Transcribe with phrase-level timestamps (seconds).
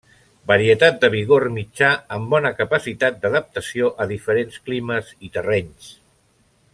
[0.51, 5.93] Varietat de vigor mitjà amb bona capacitat d'adaptació a diferents climes i terrenys.